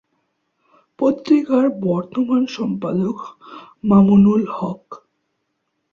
পত্রিকার 0.99 1.65
বর্তমান 1.81 2.43
সম্পাদক 2.55 3.17
মামুনুল 3.83 4.43
হক। 4.57 4.83